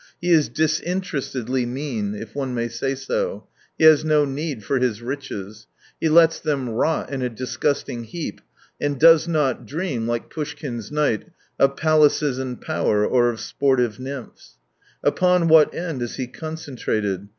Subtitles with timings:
[0.19, 3.45] He is disinterestedly mean, if one may say so.
[3.77, 5.67] He has no nee4 for his riches.
[5.99, 8.41] He lets them rot in a disgusting heap,
[8.81, 11.25] and does not dream, like Poushkin's knight,
[11.59, 14.57] of palaces and power, or of spprtive nymphs.
[15.03, 17.29] Upon what end is he concentrated